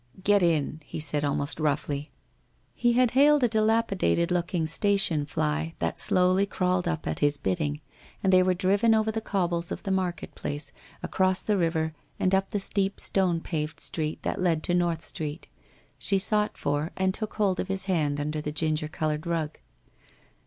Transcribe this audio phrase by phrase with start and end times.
[0.23, 2.09] ''Get in!' he said almost roughly,
[2.73, 5.99] He had hailed a 264 WHITE ROSE OF WEARY LEAF dilapidated looking station fly that
[5.99, 7.81] slowly crawled up at his bidding,
[8.23, 10.71] and they were driven over the cobbles of the market place,
[11.03, 15.47] across the river and up the steep stone paved street that led to North Street.
[15.99, 19.59] She sought for, and took hold of his hand under the ginger coloured rug.